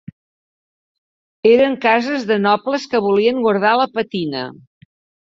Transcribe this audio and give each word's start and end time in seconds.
Eren 1.49 1.75
cases 1.83 2.25
de 2.31 2.37
nobles 2.45 2.87
que 2.95 3.03
volien 3.09 3.43
guardar 3.45 3.75
la 3.83 3.87
patina 3.99 4.43